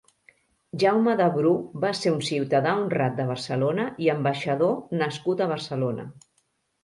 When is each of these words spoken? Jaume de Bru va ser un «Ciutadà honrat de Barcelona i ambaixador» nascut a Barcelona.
Jaume 0.83 1.11
de 1.17 1.25
Bru 1.33 1.51
va 1.83 1.91
ser 1.99 2.13
un 2.13 2.23
«Ciutadà 2.29 2.71
honrat 2.79 3.19
de 3.19 3.27
Barcelona 3.33 3.85
i 4.05 4.09
ambaixador» 4.15 4.75
nascut 5.03 5.45
a 5.47 5.51
Barcelona. 5.55 6.07